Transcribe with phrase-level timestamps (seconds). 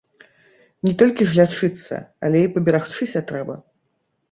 [0.87, 1.95] Не толькі ж лячыцца,
[2.29, 3.61] але і паберагчыся трэба.